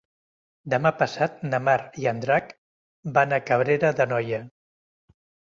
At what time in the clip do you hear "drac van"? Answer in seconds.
2.25-3.39